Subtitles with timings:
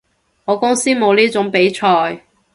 [0.45, 2.23] 我公司冇呢種比賽